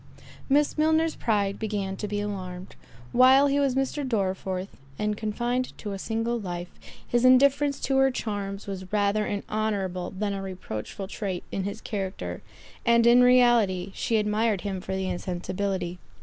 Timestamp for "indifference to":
7.23-7.97